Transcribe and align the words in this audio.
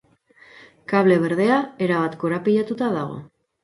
Kable 0.93 1.19
berdea 1.27 1.61
erabat 1.89 2.19
korapilatuta 2.27 2.95
dago. 3.01 3.27